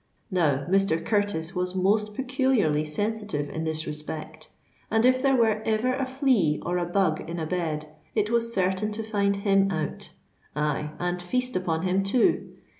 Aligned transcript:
Now, 0.31 0.65
Mr. 0.67 1.05
Curtis 1.05 1.53
was 1.53 1.75
most 1.75 2.15
peculiarly 2.15 2.83
sensitive 2.83 3.51
in 3.51 3.65
this 3.65 3.85
respect; 3.85 4.49
and 4.89 5.05
if 5.05 5.21
there 5.21 5.35
were 5.35 5.61
ever 5.63 5.93
a 5.93 6.07
flea 6.07 6.59
or 6.65 6.79
a 6.79 6.87
bug 6.87 7.21
in 7.29 7.39
a 7.39 7.45
bed, 7.45 7.85
it 8.15 8.31
was 8.31 8.51
certain 8.51 8.91
to 8.93 9.03
find 9.03 9.35
him 9.35 9.69
out—aye, 9.71 10.89
and 10.97 11.21
feast 11.21 11.55
upon 11.55 11.83
him 11.83 12.01
too. 12.01 12.49